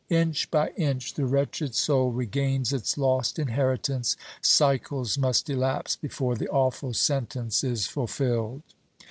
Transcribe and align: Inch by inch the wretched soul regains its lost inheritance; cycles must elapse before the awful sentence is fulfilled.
Inch 0.09 0.49
by 0.49 0.69
inch 0.77 1.13
the 1.13 1.27
wretched 1.27 1.75
soul 1.75 2.09
regains 2.11 2.73
its 2.73 2.97
lost 2.97 3.37
inheritance; 3.37 4.17
cycles 4.41 5.15
must 5.19 5.47
elapse 5.47 5.95
before 5.95 6.35
the 6.35 6.49
awful 6.49 6.95
sentence 6.95 7.63
is 7.63 7.85
fulfilled. 7.85 8.63